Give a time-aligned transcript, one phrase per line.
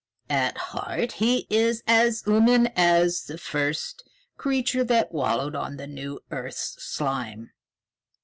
[0.31, 5.85] At heart he is as human as the first man creature that wallowed in the
[5.85, 7.51] new earth's slime."